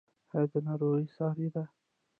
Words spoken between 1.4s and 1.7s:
ده؟